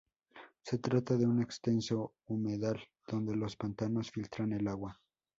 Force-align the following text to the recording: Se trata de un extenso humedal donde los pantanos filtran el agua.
Se 0.63 0.79
trata 0.79 1.15
de 1.15 1.27
un 1.27 1.43
extenso 1.43 2.15
humedal 2.25 2.79
donde 3.07 3.35
los 3.35 3.55
pantanos 3.55 4.09
filtran 4.09 4.51
el 4.53 4.67
agua. 4.67 4.99